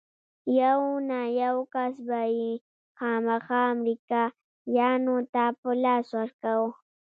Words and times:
يو 0.61 0.81
نه 1.09 1.21
يو 1.41 1.55
کس 1.73 1.93
به 2.07 2.21
يې 2.37 2.51
خامخا 2.97 3.61
امريکايانو 3.73 5.15
ته 5.33 5.43
په 5.59 5.69
لاس 5.83 6.05
ورکاوه. 6.19 6.69